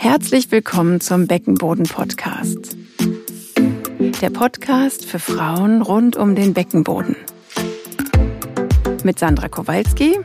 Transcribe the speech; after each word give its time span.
Herzlich 0.00 0.52
willkommen 0.52 1.00
zum 1.00 1.26
Beckenboden 1.26 1.84
Podcast. 1.84 2.76
Der 4.22 4.30
Podcast 4.30 5.04
für 5.04 5.18
Frauen 5.18 5.82
rund 5.82 6.14
um 6.16 6.36
den 6.36 6.54
Beckenboden. 6.54 7.16
Mit 9.02 9.18
Sandra 9.18 9.48
Kowalski, 9.48 10.20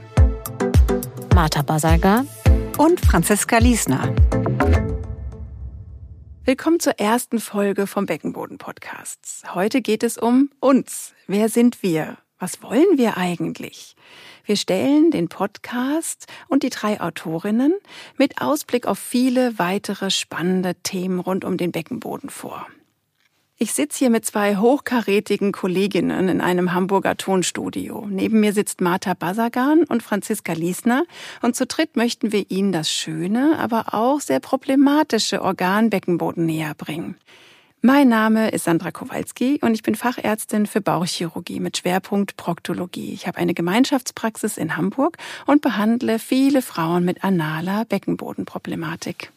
Martha 1.33 1.63
Basagan 1.63 2.29
und 2.77 3.01
Franziska 3.01 3.57
Liesner. 3.57 4.13
Willkommen 6.45 6.79
zur 6.79 6.99
ersten 6.99 7.39
Folge 7.39 7.87
vom 7.87 8.05
Beckenboden 8.05 8.59
Podcasts. 8.59 9.41
Heute 9.55 9.81
geht 9.81 10.03
es 10.03 10.19
um 10.19 10.51
uns. 10.59 11.15
Wer 11.25 11.49
sind 11.49 11.81
wir? 11.81 12.19
Was 12.37 12.61
wollen 12.61 12.97
wir 12.97 13.17
eigentlich? 13.17 13.95
Wir 14.45 14.57
stellen 14.57 15.09
den 15.09 15.29
Podcast 15.29 16.27
und 16.49 16.63
die 16.63 16.69
drei 16.69 16.99
Autorinnen 16.99 17.73
mit 18.17 18.41
Ausblick 18.41 18.87
auf 18.87 18.99
viele 18.99 19.57
weitere 19.57 20.11
spannende 20.11 20.75
Themen 20.75 21.19
rund 21.19 21.45
um 21.45 21.55
den 21.55 21.71
Beckenboden 21.71 22.29
vor. 22.29 22.67
Ich 23.57 23.71
sitze 23.71 23.99
hier 23.99 24.09
mit 24.09 24.25
zwei 24.25 24.57
hochkarätigen 24.57 25.53
Kolleginnen 25.53 26.27
in 26.27 26.41
einem 26.41 26.73
Hamburger 26.73 27.15
Tonstudio. 27.15 28.05
Neben 28.09 28.41
mir 28.41 28.51
sitzt 28.51 28.81
Martha 28.81 29.13
Basagan 29.13 29.85
und 29.85 30.03
Franziska 30.03 30.51
Liesner 30.51 31.05
und 31.41 31.55
zu 31.55 31.65
dritt 31.65 31.95
möchten 31.95 32.33
wir 32.33 32.51
Ihnen 32.51 32.73
das 32.73 32.91
schöne, 32.91 33.57
aber 33.59 33.93
auch 33.93 34.19
sehr 34.19 34.41
problematische 34.41 35.41
Organ 35.41 35.89
Beckenboden 35.89 36.45
näher 36.45 36.73
bringen. 36.73 37.15
Mein 37.85 38.07
Name 38.07 38.47
ist 38.51 38.63
Sandra 38.63 38.91
Kowalski 38.91 39.59
und 39.61 39.73
ich 39.73 39.83
bin 39.83 39.95
Fachärztin 39.95 40.67
für 40.67 40.79
Bauchchirurgie 40.79 41.59
mit 41.59 41.75
Schwerpunkt 41.75 42.37
Proktologie. 42.37 43.11
Ich 43.11 43.27
habe 43.27 43.39
eine 43.39 43.53
Gemeinschaftspraxis 43.53 44.57
in 44.57 44.77
Hamburg 44.77 45.17
und 45.47 45.61
behandle 45.61 46.17
viele 46.17 46.61
Frauen 46.61 47.03
mit 47.03 47.25
analer 47.25 47.83
Beckenbodenproblematik. 47.83 49.33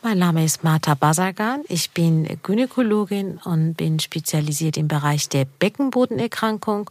Mein 0.00 0.18
Name 0.18 0.44
ist 0.44 0.62
Martha 0.62 0.94
Basagan. 0.94 1.62
Ich 1.66 1.90
bin 1.90 2.38
Gynäkologin 2.44 3.40
und 3.44 3.74
bin 3.74 3.98
spezialisiert 3.98 4.76
im 4.76 4.86
Bereich 4.86 5.28
der 5.28 5.44
Beckenbodenerkrankung 5.44 6.88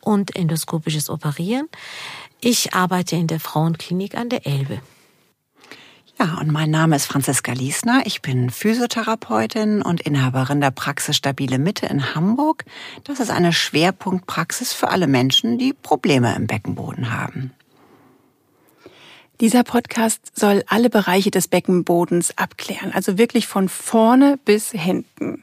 und 0.00 0.36
endoskopisches 0.36 1.10
Operieren. 1.10 1.68
Ich 2.40 2.74
arbeite 2.74 3.16
in 3.16 3.26
der 3.26 3.40
Frauenklinik 3.40 4.16
an 4.16 4.28
der 4.28 4.46
Elbe. 4.46 4.78
Ja, 6.18 6.38
und 6.40 6.52
mein 6.52 6.70
Name 6.70 6.94
ist 6.94 7.06
Franziska 7.06 7.52
Liesner. 7.52 8.02
Ich 8.04 8.22
bin 8.22 8.50
Physiotherapeutin 8.50 9.82
und 9.82 10.00
Inhaberin 10.00 10.60
der 10.60 10.70
Praxis 10.70 11.16
Stabile 11.16 11.58
Mitte 11.58 11.86
in 11.86 12.14
Hamburg. 12.14 12.64
Das 13.02 13.18
ist 13.18 13.30
eine 13.30 13.52
Schwerpunktpraxis 13.52 14.72
für 14.72 14.90
alle 14.90 15.08
Menschen, 15.08 15.58
die 15.58 15.72
Probleme 15.72 16.34
im 16.36 16.46
Beckenboden 16.46 17.12
haben. 17.12 17.52
Dieser 19.40 19.64
Podcast 19.64 20.38
soll 20.38 20.62
alle 20.68 20.88
Bereiche 20.88 21.32
des 21.32 21.48
Beckenbodens 21.48 22.38
abklären, 22.38 22.92
also 22.92 23.18
wirklich 23.18 23.48
von 23.48 23.68
vorne 23.68 24.38
bis 24.44 24.70
hinten. 24.70 25.42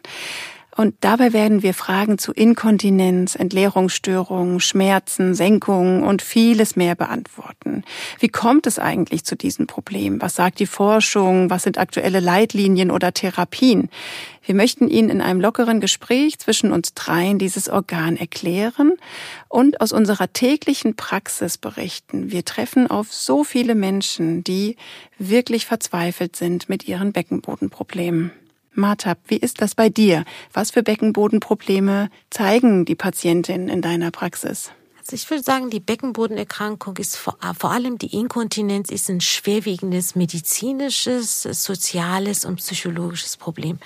Und 0.75 0.95
dabei 1.01 1.33
werden 1.33 1.63
wir 1.63 1.73
Fragen 1.73 2.17
zu 2.17 2.31
Inkontinenz, 2.31 3.35
Entleerungsstörungen, 3.35 4.61
Schmerzen, 4.61 5.35
Senkungen 5.35 6.03
und 6.03 6.21
vieles 6.21 6.77
mehr 6.77 6.95
beantworten. 6.95 7.83
Wie 8.19 8.29
kommt 8.29 8.67
es 8.67 8.79
eigentlich 8.79 9.25
zu 9.25 9.35
diesem 9.35 9.67
Problem? 9.67 10.21
Was 10.21 10.35
sagt 10.35 10.59
die 10.59 10.65
Forschung? 10.65 11.49
Was 11.49 11.63
sind 11.63 11.77
aktuelle 11.77 12.21
Leitlinien 12.21 12.89
oder 12.89 13.13
Therapien? 13.13 13.89
Wir 14.43 14.55
möchten 14.55 14.87
Ihnen 14.87 15.09
in 15.09 15.21
einem 15.21 15.41
lockeren 15.41 15.81
Gespräch 15.81 16.39
zwischen 16.39 16.71
uns 16.71 16.93
dreien 16.93 17.37
dieses 17.37 17.69
Organ 17.69 18.15
erklären 18.15 18.93
und 19.49 19.81
aus 19.81 19.91
unserer 19.91 20.31
täglichen 20.31 20.95
Praxis 20.95 21.57
berichten. 21.57 22.31
Wir 22.31 22.45
treffen 22.45 22.89
auf 22.89 23.13
so 23.13 23.43
viele 23.43 23.75
Menschen, 23.75 24.43
die 24.43 24.77
wirklich 25.19 25.65
verzweifelt 25.65 26.35
sind 26.35 26.69
mit 26.69 26.87
ihren 26.87 27.11
Beckenbodenproblemen. 27.11 28.31
Marta, 28.73 29.15
wie 29.27 29.37
ist 29.37 29.61
das 29.61 29.75
bei 29.75 29.89
dir? 29.89 30.23
Was 30.53 30.71
für 30.71 30.83
Beckenbodenprobleme 30.83 32.09
zeigen 32.29 32.85
die 32.85 32.95
Patientinnen 32.95 33.67
in 33.67 33.81
deiner 33.81 34.11
Praxis? 34.11 34.71
Also 35.01 35.15
ich 35.15 35.29
würde 35.29 35.43
sagen, 35.43 35.71
die 35.71 35.79
Beckenbodenerkrankung 35.79 36.95
ist 36.97 37.17
vor, 37.17 37.35
vor, 37.57 37.71
allem 37.71 37.97
die 37.97 38.15
Inkontinenz 38.15 38.89
ist 38.91 39.09
ein 39.09 39.19
schwerwiegendes 39.19 40.15
medizinisches, 40.15 41.41
soziales 41.41 42.45
und 42.45 42.57
psychologisches 42.57 43.35
Problem. 43.35 43.79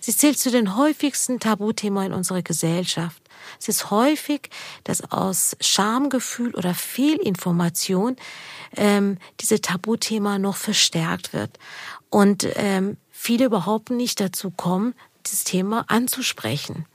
Sie 0.00 0.14
zählt 0.14 0.38
zu 0.38 0.50
den 0.50 0.76
häufigsten 0.76 1.40
Tabuthemen 1.40 2.06
in 2.06 2.12
unserer 2.12 2.42
Gesellschaft. 2.42 3.22
Es 3.58 3.68
ist 3.68 3.90
häufig, 3.90 4.50
dass 4.84 5.10
aus 5.10 5.56
Schamgefühl 5.60 6.54
oder 6.54 6.74
Fehlinformation 6.74 8.16
ähm, 8.76 9.16
diese 9.40 9.62
Tabuthema 9.62 10.38
noch 10.38 10.56
verstärkt 10.56 11.32
wird. 11.32 11.58
Und 12.10 12.46
ähm, 12.56 12.98
viele 13.20 13.44
überhaupt 13.44 13.90
nicht 13.90 14.18
dazu 14.18 14.50
kommen, 14.50 14.94
das 15.24 15.44
Thema 15.44 15.84
anzusprechen. 15.88 16.86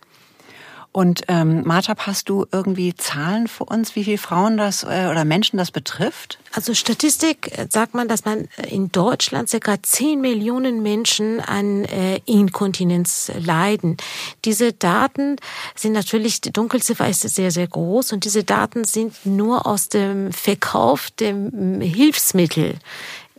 Und 0.92 1.24
ähm, 1.28 1.64
Martha, 1.66 1.94
hast 1.98 2.30
du 2.30 2.46
irgendwie 2.54 2.96
Zahlen 2.96 3.50
für 3.50 3.66
uns, 3.66 3.98
wie 3.98 4.06
viele 4.06 4.18
Frauen 4.18 4.56
das 4.56 4.84
äh, 4.84 5.10
oder 5.12 5.26
Menschen 5.26 5.58
das 5.58 5.70
betrifft? 5.70 6.40
Also 6.54 6.74
Statistik 6.74 7.52
äh, 7.58 7.68
sagt 7.70 7.96
man, 7.96 8.08
dass 8.08 8.24
man 8.24 8.48
in 8.70 8.94
Deutschland 8.94 9.50
circa 9.50 9.76
10 9.84 10.22
Millionen 10.22 10.82
Menschen 10.82 11.42
an 11.42 11.84
äh, 11.84 12.22
Inkontinenz 12.26 13.30
leiden. 13.38 13.98
Diese 14.46 14.72
Daten 14.72 15.36
sind 15.76 15.92
natürlich, 15.92 16.40
die 16.40 16.54
Dunkelziffer 16.54 17.10
ist 17.10 17.22
sehr, 17.24 17.52
sehr 17.52 17.68
groß 17.68 18.14
und 18.14 18.24
diese 18.24 18.46
Daten 18.46 18.86
sind 18.86 19.26
nur 19.26 19.68
aus 19.68 19.90
dem 19.90 20.32
Verkauf 20.32 21.12
dem 21.12 21.82
Hilfsmittel 21.82 22.80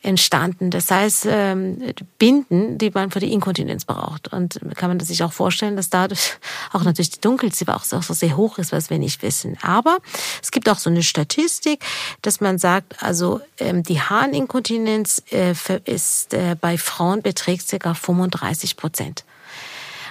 entstanden. 0.06 0.70
Das 0.70 0.90
heißt, 0.90 1.26
ähm, 1.28 1.78
Binden, 2.18 2.78
die 2.78 2.90
man 2.90 3.10
für 3.10 3.18
die 3.18 3.32
Inkontinenz 3.32 3.84
braucht. 3.84 4.32
Und 4.32 4.60
kann 4.76 4.88
man 4.88 5.00
sich 5.00 5.22
auch 5.24 5.32
vorstellen, 5.32 5.76
dass 5.76 5.90
dadurch 5.90 6.38
auch 6.72 6.84
natürlich 6.84 7.10
die 7.10 7.20
Dunkelziffer 7.20 7.74
auch 7.74 7.84
so 7.84 8.00
sehr 8.00 8.36
hoch 8.36 8.58
ist, 8.58 8.72
was 8.72 8.88
wir 8.88 8.98
nicht 8.98 9.22
wissen. 9.22 9.58
Aber 9.62 9.98
es 10.42 10.52
gibt 10.52 10.68
auch 10.68 10.78
so 10.78 10.90
eine 10.90 11.02
Statistik, 11.02 11.84
dass 12.22 12.40
man 12.40 12.58
sagt, 12.58 13.02
also 13.02 13.40
ähm, 13.58 13.82
die 13.82 14.00
Harninkontinenz 14.00 15.22
äh, 15.32 15.54
ist 15.84 16.32
äh, 16.32 16.56
bei 16.60 16.78
Frauen 16.78 17.22
beträgt 17.22 17.68
ca. 17.68 17.94
35 17.94 18.76
Prozent. 18.76 19.24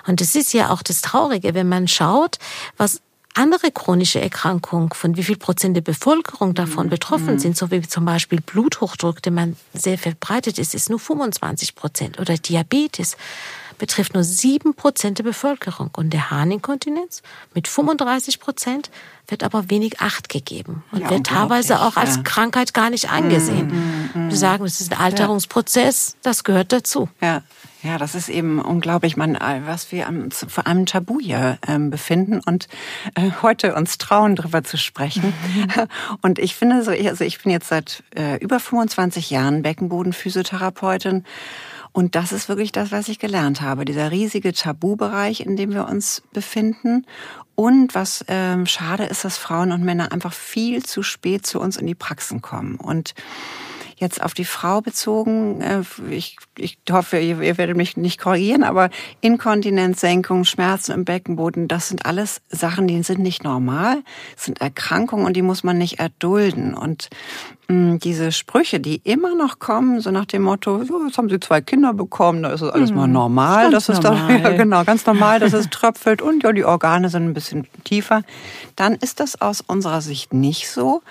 Und 0.08 0.22
das 0.22 0.36
ist 0.36 0.54
ja 0.54 0.70
auch 0.70 0.84
das 0.84 1.02
Traurige, 1.02 1.54
wenn 1.54 1.68
man 1.68 1.88
schaut, 1.88 2.38
was 2.78 3.02
andere 3.36 3.72
chronische 3.72 4.20
Erkrankungen, 4.20 4.90
von 4.90 5.18
wie 5.18 5.24
viel 5.24 5.38
Prozent 5.38 5.76
der 5.76 5.82
Bevölkerung 5.82 6.54
davon 6.54 6.88
mhm. 6.88 6.92
betroffen 6.92 7.34
mhm. 7.34 7.40
sind, 7.40 7.58
so 7.58 7.70
wie 7.70 7.82
zum 7.82 8.06
Beispiel 8.06 8.42
Bluthochdruck, 8.42 9.22
der 9.22 9.32
man 9.32 9.56
sehr 9.74 9.98
verbreitet 9.98 10.58
ist, 10.58 10.74
ist 10.74 10.90
nur 10.90 11.00
25 11.00 11.76
Prozent. 11.76 12.20
Oder 12.20 12.36
Diabetes 12.38 13.18
betrifft 13.78 14.14
nur 14.14 14.24
sieben 14.24 14.74
Prozent 14.74 15.20
der 15.20 15.24
Bevölkerung. 15.24 15.90
Und 15.96 16.12
der 16.12 16.32
Harninkontinenz 16.32 17.22
mit 17.54 17.68
35 17.68 18.40
Prozent 18.40 18.90
wird 19.28 19.44
aber 19.44 19.70
wenig 19.70 20.02
Acht 20.02 20.30
gegeben 20.30 20.84
und 20.92 21.02
ja, 21.02 21.10
wird 21.10 21.28
teilweise 21.28 21.82
auch 21.82 21.98
als 21.98 22.18
ja. 22.18 22.22
Krankheit 22.24 22.74
gar 22.74 22.90
nicht 22.90 23.10
angesehen. 23.10 23.68
Mm, 23.68 24.20
mm, 24.20 24.28
mm. 24.28 24.30
Wir 24.30 24.38
sagen, 24.38 24.66
es 24.66 24.82
ist 24.82 24.92
ein 24.92 25.00
Alterungsprozess, 25.00 26.16
das 26.22 26.44
gehört 26.44 26.72
dazu. 26.72 27.10
Ja. 27.22 27.42
Ja, 27.86 28.00
das 28.00 28.16
ist 28.16 28.30
eben 28.30 28.60
unglaublich, 28.60 29.16
man, 29.16 29.38
was 29.68 29.92
wir 29.92 30.08
am, 30.08 30.32
vor 30.32 30.66
einem 30.66 30.88
Tabu 30.88 31.20
hier 31.20 31.60
ähm, 31.68 31.92
befinden 31.92 32.42
und 32.44 32.68
äh, 33.14 33.30
heute 33.44 33.76
uns 33.76 34.00
trauen, 34.00 34.36
darüber 34.36 34.64
zu 34.64 34.76
sprechen. 34.76 35.36
und 36.24 36.40
ich 36.40 36.56
finde 36.56 36.82
so, 36.82 36.90
also 36.90 37.24
ich 37.24 37.44
bin 37.44 37.52
jetzt 37.52 37.68
seit 37.68 38.04
äh, 38.16 38.38
über 38.40 38.60
25 38.60 39.30
Jahren 39.30 39.62
Beckenbodenphysiotherapeutin 39.62 41.26
und 41.96 42.16
das 42.16 42.34
ist 42.34 42.50
wirklich 42.50 42.74
das, 42.74 42.92
was 42.92 43.08
ich 43.08 43.20
gelernt 43.20 43.62
habe. 43.62 43.86
Dieser 43.86 44.12
riesige 44.12 44.52
Tabubereich, 44.52 45.40
in 45.40 45.56
dem 45.56 45.72
wir 45.72 45.88
uns 45.88 46.24
befinden. 46.34 47.06
Und 47.56 47.96
was 47.96 48.26
ähm, 48.28 48.66
schade 48.66 49.06
ist, 49.06 49.24
dass 49.24 49.38
Frauen 49.38 49.72
und 49.72 49.82
Männer 49.82 50.12
einfach 50.12 50.34
viel 50.34 50.84
zu 50.84 51.04
spät 51.04 51.48
zu 51.48 51.62
uns 51.62 51.78
in 51.78 51.88
die 51.88 51.96
Praxen 51.96 52.42
kommen. 52.42 52.76
Und 52.76 53.16
Jetzt 53.98 54.22
auf 54.22 54.34
die 54.34 54.44
Frau 54.44 54.82
bezogen, 54.82 55.62
äh, 55.62 55.82
ich, 56.10 56.38
ich 56.58 56.78
hoffe, 56.92 57.18
ihr, 57.18 57.40
ihr 57.42 57.58
werdet 57.58 57.78
mich 57.78 57.96
nicht 57.96 58.20
korrigieren, 58.20 58.64
aber 58.64 58.90
Inkontinenzsenkung, 59.22 60.44
Schmerzen 60.44 60.92
im 60.92 61.06
Beckenboden, 61.06 61.70
das 61.70 61.88
sind 61.88 62.06
alles 62.06 62.42
Sachen, 62.50 62.88
die 62.88 63.02
sind 63.04 63.20
nicht 63.20 63.46
normal, 63.46 64.04
sind 64.36 64.60
Erkrankungen 64.60 65.26
und 65.26 65.34
die 65.38 65.42
muss 65.42 65.64
man 65.64 65.78
nicht 65.78 66.00
erdulden. 66.00 66.74
Und 66.74 67.10
mh, 67.70 67.94
mm, 67.94 68.00
diese 68.00 68.34
Sprüche, 68.34 68.82
die 68.82 68.98
immer 69.06 69.34
noch 69.34 69.60
kommen, 69.60 70.02
so 70.02 70.12
nach 70.12 70.26
dem 70.26 70.42
Motto, 70.42 70.84
so, 70.84 71.06
jetzt 71.06 71.18
haben 71.18 71.30
sie 71.30 71.40
zwei 71.40 71.62
Kinder 71.62 71.94
bekommen, 71.94 72.44
da 72.44 72.52
ist 72.52 72.62
es 72.62 72.70
alles 72.70 72.92
mal 72.92 73.08
mhm. 73.08 73.14
normal, 73.14 73.72
das 73.72 73.88
ist 73.88 74.04
normal. 74.04 74.42
ja, 74.42 74.50
genau 74.52 74.84
ganz 74.84 75.06
normal, 75.06 75.40
dass 75.40 75.54
es 75.54 75.70
tröpfelt 75.70 76.22
und 76.22 76.44
ja, 76.44 76.52
die 76.52 76.66
Organe 76.66 77.10
sind 77.10 77.24
ein 77.24 77.34
bisschen 77.34 77.66
tiefer, 77.86 78.24
dann 78.76 78.96
ist 78.96 79.22
das 79.22 79.40
aus 79.40 79.62
unserer 79.62 80.02
Sicht 80.02 80.34
nicht 80.34 80.70
so. 80.70 81.02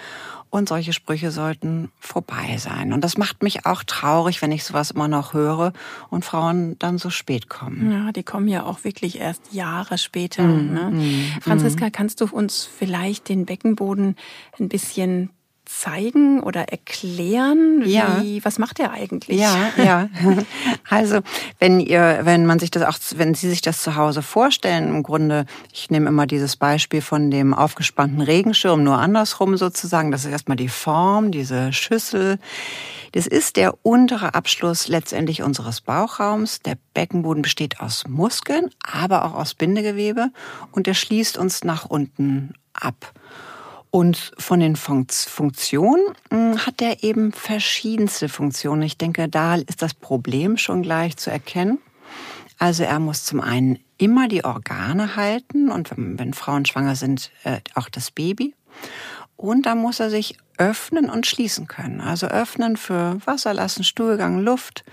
Und 0.54 0.68
solche 0.68 0.92
Sprüche 0.92 1.32
sollten 1.32 1.90
vorbei 1.98 2.58
sein. 2.58 2.92
Und 2.92 3.02
das 3.02 3.18
macht 3.18 3.42
mich 3.42 3.66
auch 3.66 3.82
traurig, 3.82 4.40
wenn 4.40 4.52
ich 4.52 4.62
sowas 4.62 4.92
immer 4.92 5.08
noch 5.08 5.34
höre 5.34 5.72
und 6.10 6.24
Frauen 6.24 6.78
dann 6.78 6.96
so 6.96 7.10
spät 7.10 7.48
kommen. 7.48 7.90
Ja, 7.90 8.12
die 8.12 8.22
kommen 8.22 8.46
ja 8.46 8.62
auch 8.62 8.84
wirklich 8.84 9.18
erst 9.18 9.52
Jahre 9.52 9.98
später. 9.98 10.44
Mm, 10.44 10.72
ne? 10.72 10.90
mm, 10.92 11.40
Franziska, 11.40 11.86
mm. 11.86 11.90
kannst 11.90 12.20
du 12.20 12.26
uns 12.26 12.62
vielleicht 12.72 13.28
den 13.28 13.46
Beckenboden 13.46 14.14
ein 14.60 14.68
bisschen 14.68 15.30
zeigen 15.66 16.42
oder 16.42 16.68
erklären? 16.68 17.82
Wie, 17.84 17.92
Ja. 17.92 18.22
Was 18.42 18.58
macht 18.58 18.80
er 18.80 18.92
eigentlich? 18.92 19.38
Ja, 19.40 19.70
ja. 19.76 20.08
Also 20.88 21.20
wenn 21.58 21.80
ihr, 21.80 22.20
wenn 22.22 22.46
man 22.46 22.58
sich 22.58 22.70
das 22.70 22.82
auch, 22.82 22.98
wenn 23.16 23.34
Sie 23.34 23.48
sich 23.48 23.62
das 23.62 23.82
zu 23.82 23.96
Hause 23.96 24.22
vorstellen, 24.22 24.88
im 24.88 25.02
Grunde, 25.02 25.46
ich 25.72 25.90
nehme 25.90 26.08
immer 26.08 26.26
dieses 26.26 26.56
Beispiel 26.56 27.00
von 27.00 27.30
dem 27.30 27.54
aufgespannten 27.54 28.20
Regenschirm, 28.20 28.84
nur 28.84 28.98
andersrum 28.98 29.56
sozusagen. 29.56 30.10
Das 30.10 30.24
ist 30.24 30.30
erstmal 30.30 30.56
die 30.56 30.68
Form, 30.68 31.30
diese 31.30 31.72
Schüssel. 31.72 32.38
Das 33.12 33.26
ist 33.26 33.56
der 33.56 33.74
untere 33.82 34.34
Abschluss 34.34 34.88
letztendlich 34.88 35.42
unseres 35.42 35.80
Bauchraums. 35.80 36.60
Der 36.60 36.76
Beckenboden 36.94 37.42
besteht 37.42 37.80
aus 37.80 38.04
Muskeln, 38.08 38.70
aber 38.82 39.24
auch 39.24 39.34
aus 39.34 39.54
Bindegewebe 39.54 40.30
und 40.72 40.86
der 40.86 40.94
schließt 40.94 41.38
uns 41.38 41.64
nach 41.64 41.86
unten 41.86 42.54
ab. 42.72 43.12
Und 43.94 44.32
von 44.38 44.58
den 44.58 44.74
Funkt- 44.74 45.12
Funktionen 45.12 46.02
mh, 46.28 46.66
hat 46.66 46.82
er 46.82 47.04
eben 47.04 47.30
verschiedenste 47.30 48.28
Funktionen. 48.28 48.82
Ich 48.82 48.98
denke, 48.98 49.28
da 49.28 49.54
ist 49.54 49.82
das 49.82 49.94
Problem 49.94 50.56
schon 50.56 50.82
gleich 50.82 51.16
zu 51.16 51.30
erkennen. 51.30 51.78
Also 52.58 52.82
er 52.82 52.98
muss 52.98 53.22
zum 53.22 53.40
einen 53.40 53.78
immer 53.96 54.26
die 54.26 54.44
Organe 54.44 55.14
halten 55.14 55.70
und 55.70 55.92
wenn, 55.96 56.34
Frauen 56.34 56.64
schwanger 56.64 56.96
sind, 56.96 57.30
äh, 57.44 57.60
auch 57.76 57.88
das 57.88 58.10
Baby. 58.10 58.56
Und 59.36 59.64
da 59.64 59.76
muss 59.76 60.00
er 60.00 60.10
sich 60.10 60.38
öffnen 60.58 61.08
und 61.08 61.24
schließen 61.24 61.68
können. 61.68 62.00
Also 62.00 62.26
öffnen 62.26 62.76
für 62.76 63.20
Wasser 63.26 63.54
lassen, 63.54 63.84
Stuhlgang, 63.84 64.40
Luft. 64.40 64.84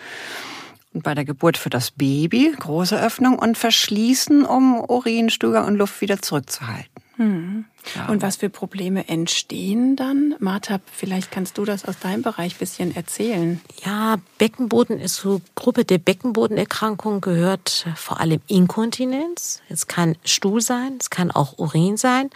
Und 0.93 1.01
bei 1.01 1.15
der 1.15 1.25
Geburt 1.25 1.57
für 1.57 1.71
das 1.71 1.89
Baby 1.89 2.53
große 2.59 3.01
Öffnung 3.01 3.39
und 3.39 3.57
verschließen, 3.57 4.45
um 4.45 4.79
Urin, 4.79 5.31
Stuhlgang 5.31 5.65
und 5.65 5.75
Luft 5.77 6.01
wieder 6.01 6.21
zurückzuhalten. 6.21 7.65
Ja. 7.95 8.07
Und 8.07 8.21
was 8.21 8.37
für 8.37 8.49
Probleme 8.49 9.07
entstehen 9.07 9.95
dann? 9.95 10.35
Martha, 10.39 10.79
vielleicht 10.91 11.31
kannst 11.31 11.57
du 11.57 11.65
das 11.65 11.85
aus 11.85 11.99
deinem 11.99 12.21
Bereich 12.21 12.57
bisschen 12.57 12.95
erzählen. 12.95 13.61
Ja, 13.83 14.17
Beckenboden 14.37 14.99
ist 14.99 15.15
zur 15.15 15.41
Gruppe 15.55 15.85
der 15.85 15.97
Beckenbodenerkrankungen 15.97 17.21
gehört 17.21 17.87
vor 17.95 18.19
allem 18.19 18.41
Inkontinenz. 18.47 19.61
Es 19.69 19.87
kann 19.87 20.15
Stuhl 20.23 20.61
sein, 20.61 20.97
es 20.99 21.09
kann 21.09 21.31
auch 21.31 21.57
Urin 21.57 21.97
sein. 21.97 22.29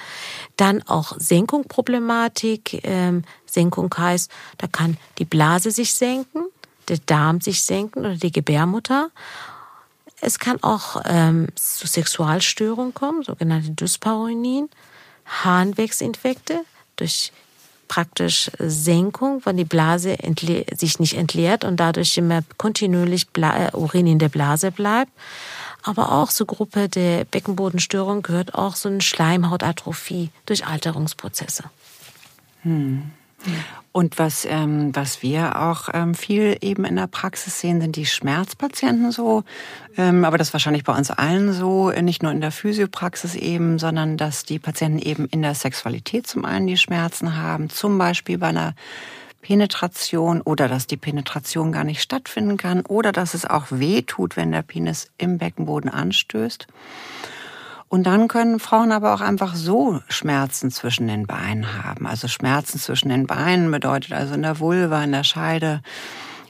Dann 0.57 0.81
auch 0.83 1.13
Senkungproblematik. 1.17 2.81
Ähm, 2.83 3.23
Senkung 3.45 3.93
heißt, 3.95 4.31
da 4.57 4.67
kann 4.67 4.97
die 5.17 5.25
Blase 5.25 5.71
sich 5.71 5.93
senken, 5.93 6.43
der 6.89 6.97
Darm 7.05 7.41
sich 7.41 7.63
senken 7.63 7.99
oder 7.99 8.15
die 8.15 8.31
Gebärmutter. 8.31 9.09
Es 10.21 10.39
kann 10.39 10.61
auch 10.63 11.01
ähm, 11.05 11.47
zu 11.55 11.87
Sexualstörungen 11.87 12.93
kommen, 12.93 13.23
sogenannte 13.23 13.71
Dyspareunin, 13.71 14.69
Harnwegsinfekte 15.25 16.61
durch 16.95 17.31
praktisch 17.87 18.49
Senkung, 18.59 19.41
wenn 19.45 19.57
die 19.57 19.65
Blase 19.65 20.17
sich 20.75 20.99
nicht 20.99 21.15
entleert 21.15 21.63
und 21.63 21.77
dadurch 21.77 22.17
immer 22.17 22.41
kontinuierlich 22.57 23.29
Bla 23.29 23.67
äh, 23.67 23.71
Urin 23.75 24.07
in 24.07 24.19
der 24.19 24.29
Blase 24.29 24.71
bleibt. 24.71 25.11
Aber 25.83 26.11
auch 26.11 26.29
zur 26.29 26.47
Gruppe 26.47 26.89
der 26.89 27.25
Beckenbodenstörung 27.25 28.23
gehört 28.23 28.55
auch 28.55 28.75
so 28.75 28.89
eine 28.89 29.01
Schleimhautatrophie 29.01 30.31
durch 30.47 30.65
Alterungsprozesse. 30.65 31.65
Und 33.91 34.19
was, 34.19 34.43
ähm, 34.43 34.93
was 34.93 35.23
wir 35.23 35.61
auch 35.61 35.87
ähm, 35.93 36.15
viel 36.15 36.57
eben 36.59 36.83
in 36.83 36.97
der 36.97 37.07
Praxis 37.07 37.61
sehen, 37.61 37.79
sind 37.79 37.95
die 37.95 38.05
Schmerzpatienten 38.05 39.11
so. 39.11 39.43
Ähm, 39.95 40.25
aber 40.25 40.37
das 40.37 40.49
ist 40.49 40.53
wahrscheinlich 40.53 40.83
bei 40.83 40.93
uns 40.93 41.11
allen 41.11 41.53
so, 41.53 41.89
äh, 41.91 42.01
nicht 42.01 42.21
nur 42.21 42.33
in 42.33 42.41
der 42.41 42.51
Physiopraxis 42.51 43.35
eben, 43.35 43.79
sondern 43.79 44.17
dass 44.17 44.43
die 44.43 44.59
Patienten 44.59 44.99
eben 44.99 45.27
in 45.27 45.41
der 45.41 45.55
Sexualität 45.55 46.27
zum 46.27 46.43
einen 46.43 46.67
die 46.67 46.77
Schmerzen 46.77 47.37
haben, 47.37 47.69
zum 47.69 47.97
Beispiel 47.97 48.37
bei 48.37 48.47
einer 48.47 48.75
Penetration 49.41 50.41
oder 50.41 50.67
dass 50.67 50.87
die 50.87 50.97
Penetration 50.97 51.71
gar 51.71 51.83
nicht 51.83 52.01
stattfinden 52.01 52.57
kann 52.57 52.81
oder 52.81 53.11
dass 53.11 53.33
es 53.33 53.45
auch 53.45 53.67
weh 53.69 54.01
tut, 54.01 54.35
wenn 54.37 54.51
der 54.51 54.63
Penis 54.63 55.11
im 55.17 55.37
Beckenboden 55.37 55.89
anstößt. 55.89 56.67
Und 57.87 58.03
dann 58.03 58.27
können 58.27 58.59
Frauen 58.59 58.91
aber 58.91 59.13
auch 59.13 59.21
einfach 59.21 59.55
so 59.55 60.01
Schmerzen 60.09 60.71
zwischen 60.71 61.07
den 61.07 61.27
Beinen 61.27 61.83
haben. 61.83 62.07
Also 62.07 62.27
Schmerzen 62.27 62.79
zwischen 62.79 63.09
den 63.09 63.27
Beinen 63.27 63.69
bedeutet 63.71 64.13
also 64.13 64.33
in 64.33 64.41
der 64.41 64.59
Vulva, 64.59 65.03
in 65.03 65.11
der 65.11 65.23
Scheide, 65.23 65.81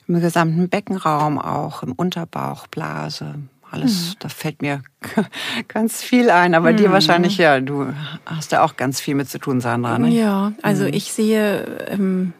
im 0.08 0.22
gesamten 0.22 0.70
Beckenraum 0.70 1.38
auch, 1.38 1.84
im 1.84 1.92
Unterbauch, 1.92 2.68
Blase. 2.68 3.36
Alles, 3.72 4.16
da 4.20 4.30
fällt 4.30 4.62
mir 4.62 4.84
ganz 5.68 6.02
viel 6.02 6.30
ein, 6.30 6.56
aber 6.56 6.72
dir 6.72 6.92
wahrscheinlich, 6.92 7.38
ja, 7.38 7.60
du 7.60 7.92
hast 8.26 8.54
da 8.54 8.64
auch 8.64 8.78
ganz 8.78 9.02
viel 9.02 9.16
mit 9.16 9.30
zu 9.30 9.38
tun, 9.38 9.60
Sandra. 9.60 9.98
Ne? 9.98 10.10
Ja, 10.10 10.54
also 10.62 10.86
ich 10.86 11.12
sehe, 11.12 11.88
ähm, 11.90 12.34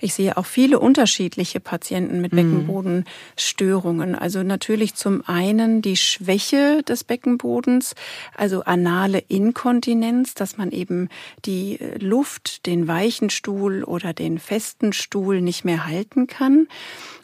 ich 0.00 0.14
sehe 0.14 0.36
auch 0.36 0.46
viele 0.46 0.78
unterschiedliche 0.78 1.60
Patienten 1.60 2.20
mit 2.20 2.30
Beckenbodenstörungen. 2.30 4.14
Also 4.14 4.42
natürlich 4.42 4.94
zum 4.94 5.22
einen 5.26 5.82
die 5.82 5.96
Schwäche 5.96 6.82
des 6.84 7.04
Beckenbodens, 7.04 7.94
also 8.36 8.62
anale 8.62 9.18
Inkontinenz, 9.18 10.34
dass 10.34 10.56
man 10.56 10.70
eben 10.70 11.08
die 11.44 11.80
äh, 11.80 11.98
Luft, 11.98 12.66
den 12.66 12.86
weichen 12.86 13.30
Stuhl 13.30 13.82
oder 13.82 14.12
den 14.12 14.38
festen 14.38 14.92
Stuhl 14.92 15.40
nicht 15.40 15.64
mehr 15.64 15.86
halten 15.86 16.28
kann. 16.28 16.68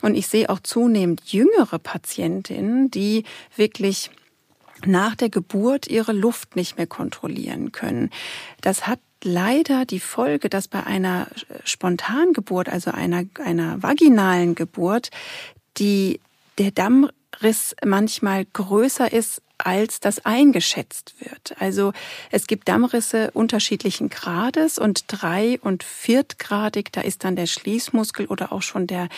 Und 0.02 0.16
ich 0.16 0.26
sehe 0.26 0.50
auch 0.50 0.60
zunehmend 0.60 1.22
jüngere 1.26 1.78
Patientinnen, 1.78 2.90
die 2.90 3.24
wirklich 3.56 4.10
nach 4.84 5.14
der 5.14 5.30
Geburt 5.30 5.86
ihre 5.86 6.12
Luft 6.12 6.56
nicht 6.56 6.76
mehr 6.76 6.86
kontrollieren 6.86 7.72
können. 7.72 8.10
Das 8.60 8.86
hat 8.86 8.98
leider 9.24 9.84
die 9.84 10.00
Folge, 10.00 10.48
dass 10.48 10.68
bei 10.68 10.84
einer 10.84 11.26
Spontangeburt, 11.64 12.68
also 12.68 12.90
einer, 12.90 13.24
einer 13.42 13.82
vaginalen 13.82 14.54
Geburt, 14.54 15.10
die, 15.78 16.20
der 16.58 16.70
Dammriss 16.70 17.74
manchmal 17.84 18.44
größer 18.44 19.12
ist, 19.12 19.42
als 19.58 20.00
das 20.00 20.24
eingeschätzt 20.24 21.14
wird. 21.20 21.54
Also 21.60 21.92
es 22.30 22.46
gibt 22.46 22.68
Dammrisse 22.68 23.30
unterschiedlichen 23.32 24.10
Grades 24.10 24.78
und 24.78 25.04
drei- 25.06 25.58
und 25.60 25.84
viertgradig, 25.84 26.92
da 26.92 27.00
ist 27.00 27.24
dann 27.24 27.36
der 27.36 27.46
Schließmuskel 27.46 28.26
oder 28.26 28.52
auch 28.52 28.62
schon 28.62 28.86
der, 28.86 29.08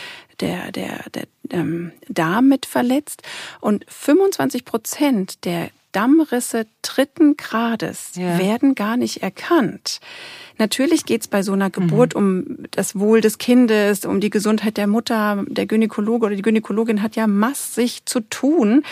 der, 0.41 0.73
der, 0.73 1.05
der 1.11 1.27
ähm, 1.51 1.93
Darm 2.09 2.49
mit 2.49 2.67
verletzt. 2.67 3.23
Und 3.61 3.85
25 3.89 4.65
Prozent 4.65 5.45
der 5.45 5.71
Dammrisse 5.97 6.67
dritten 6.83 7.37
Grades 7.39 8.13
Ja. 8.17 8.39
werden 8.39 8.75
gar 8.75 8.99
nicht 8.99 9.23
erkannt. 9.23 10.01
Natürlich 10.59 11.05
geht's 11.07 11.27
bei 11.27 11.43
so 11.43 11.53
einer 11.53 11.71
Geburt 11.71 12.15
um 12.15 12.59
das 12.71 12.99
Wohl 12.99 13.21
des 13.23 13.39
Kindes, 13.39 14.05
um 14.05 14.21
die 14.21 14.29
Gesundheit 14.31 14.77
der 14.77 14.87
Mutter. 14.87 15.45
Der 15.49 15.65
Gynäkologe 15.67 16.27
oder 16.27 16.35
die 16.37 16.43
Gynäkologin 16.43 17.03
hat 17.03 17.17
ja 17.17 17.27
massig 17.27 18.05
zu 18.05 18.21
tun. 18.21 18.83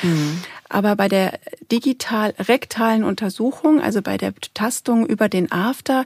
Aber 0.75 0.97
bei 0.97 1.07
der 1.07 1.39
digital-rektalen 1.71 3.05
Untersuchung, 3.05 3.81
also 3.81 4.03
bei 4.03 4.17
der 4.17 4.35
Tastung 4.55 5.07
über 5.07 5.29
den 5.29 5.53
After, 5.53 6.05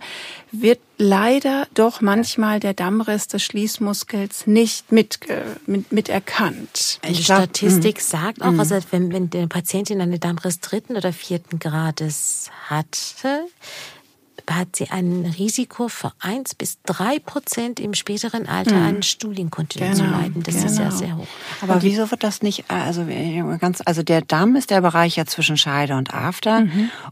wird 0.52 0.78
leider 0.98 1.66
doch 1.72 2.02
manchmal 2.02 2.60
der 2.60 2.74
Dammriss 2.74 3.28
des 3.28 3.42
Schließmuskels 3.44 4.46
nicht 4.46 4.92
mit, 4.92 5.20
mit, 5.64 5.90
mit 5.90 6.10
erkannt. 6.10 7.00
Die 7.02 7.14
glaub, 7.14 7.38
Statistik 7.38 8.02
sagt 8.02 8.42
auch, 8.42 8.58
also 8.58 8.78
wenn, 8.90 9.10
wenn 9.10 9.30
die 9.30 9.46
Patientin 9.46 10.02
einen 10.02 10.20
Dammriss 10.20 10.60
dritten 10.60 10.98
oder 10.98 11.14
vierten 11.14 11.58
Grades 11.58 12.50
hatte, 12.68 13.46
hat 14.50 14.76
sie 14.76 14.90
ein 14.90 15.32
Risiko 15.38 15.88
für 15.88 16.12
eins 16.20 16.54
bis 16.54 16.78
drei 16.84 17.18
Prozent 17.18 17.80
im 17.80 17.94
späteren 17.94 18.46
Alter 18.48 18.76
an 18.76 19.02
Stuhlinkontinenz 19.02 19.98
zu 19.98 20.04
Genau, 20.04 20.18
leiden. 20.18 20.42
Das 20.42 20.54
ist 20.56 20.78
ja 20.78 20.86
genau. 20.88 20.96
sehr 20.96 21.16
hoch. 21.16 21.26
Aber 21.60 21.82
wieso 21.82 22.10
wird 22.10 22.22
das 22.22 22.42
nicht, 22.42 22.64
äh, 22.70 22.74
also 22.74 23.02
äh, 23.02 23.42
ganz, 23.58 23.82
also 23.84 24.02
der 24.02 24.22
Damm 24.22 24.56
ist 24.56 24.70
der 24.70 24.80
Bereich 24.80 25.16
ja 25.16 25.26
zwischen 25.26 25.56
Scheide 25.56 25.96
und 25.96 26.14
After. 26.14 26.66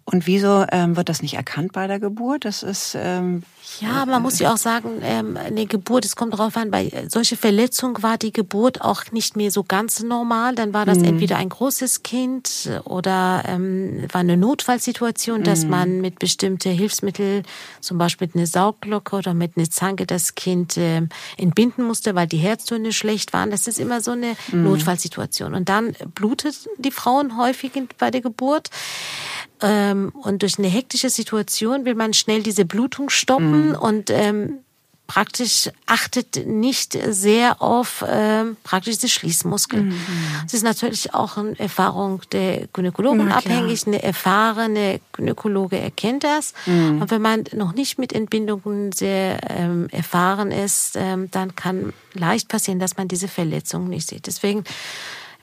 Und 0.05 0.27
wieso 0.27 0.65
ähm, 0.73 0.97
wird 0.97 1.09
das 1.09 1.23
nicht 1.23 1.35
erkannt 1.35 1.73
bei 1.73 1.87
der 1.87 1.99
Geburt? 2.01 2.45
Das 2.45 2.63
ist 2.63 2.97
ähm, 2.99 3.43
Ja, 3.81 4.07
man 4.07 4.23
muss 4.23 4.39
ja 4.39 4.53
auch 4.53 4.57
sagen, 4.57 5.01
ähm, 5.03 5.37
eine 5.37 5.67
Geburt, 5.67 6.05
es 6.05 6.17
kommt 6.17 6.33
darauf 6.33 6.57
an, 6.57 6.71
bei 6.71 6.91
solche 7.09 7.37
Verletzung 7.37 8.03
war 8.03 8.19
die 8.19 8.33
Geburt 8.33 8.81
auch 8.81 9.13
nicht 9.13 9.37
mehr 9.37 9.51
so 9.51 9.63
ganz 9.63 10.03
normal. 10.03 10.55
Dann 10.55 10.73
war 10.73 10.87
das 10.87 10.99
entweder 10.99 11.37
ein 11.37 11.49
großes 11.49 12.03
Kind 12.03 12.71
oder 12.85 13.43
ähm, 13.47 14.07
war 14.13 14.21
eine 14.21 14.37
Notfallsituation, 14.37 15.43
dass 15.43 15.65
man 15.65 16.01
mit 16.01 16.19
bestimmten 16.19 16.71
Hilfsmitteln, 17.27 17.43
zum 17.81 17.99
Beispiel 17.99 18.27
mit 18.29 18.37
einer 18.37 18.47
Saugglocke 18.47 19.17
oder 19.17 19.35
mit 19.35 19.57
einer 19.57 19.71
Zange, 19.71 20.07
das 20.07 20.35
Kind 20.35 20.77
ähm, 20.77 21.09
entbinden 21.37 21.85
musste, 21.85 22.15
weil 22.15 22.27
die 22.27 22.39
Herztöne 22.39 22.93
schlecht 22.93 23.33
waren. 23.33 23.51
Das 23.51 23.67
ist 23.67 23.79
immer 23.79 24.01
so 24.01 24.13
eine 24.13 24.37
Notfallsituation. 24.53 25.55
Und 25.55 25.69
dann 25.69 25.95
blutet 26.15 26.69
die 26.79 26.91
Frauen 26.91 27.39
häufig 27.39 27.73
bei 27.99 28.11
der 28.11 28.21
Geburt. 28.21 28.71
Ähm, 29.63 30.13
und 30.15 30.43
durch 30.43 30.59
eine 30.59 30.69
hektische 30.69 31.11
Situation 31.11 31.85
will 31.85 31.95
man 31.95 32.13
schnell 32.13 32.43
diese 32.43 32.65
Blutung 32.65 33.09
stoppen 33.11 33.75
und 33.75 34.11
ähm, 34.11 34.59
praktisch 35.07 35.71
achtet 35.87 36.47
nicht 36.47 36.99
sehr 37.09 37.63
auf 37.63 38.05
ähm, 38.09 38.57
praktisch 38.65 38.99
die 38.99 39.09
Schließmuskel. 39.09 39.83
Mhm. 39.83 40.01
Das 40.43 40.55
ist 40.55 40.63
natürlich 40.63 41.15
auch 41.15 41.37
eine 41.37 41.59
Erfahrung 41.59 42.23
der 42.33 42.67
Gynäkologen 42.73 43.31
abhängig. 43.31 43.87
Eine 43.87 44.03
erfahrene 44.03 45.01
Gynäkologe 45.13 45.79
erkennt 45.79 46.25
das. 46.25 46.55
Mhm. 46.67 47.03
Und 47.03 47.11
wenn 47.11 47.23
man 47.23 47.45
noch 47.53 47.73
nicht 47.73 47.99
mit 47.99 48.13
Entbindungen 48.13 48.93
sehr 48.93 49.39
ähm, 49.51 49.89
erfahren 49.91 50.51
ist, 50.51 50.97
ähm, 50.97 51.31
dann 51.31 51.55
kann 51.55 51.93
leicht 52.15 52.49
passieren, 52.49 52.79
dass 52.79 52.97
man 52.97 53.09
diese 53.09 53.29
Verletzung 53.29 53.89
nicht 53.89 54.09
sieht. 54.09 54.27
Deswegen 54.27 54.65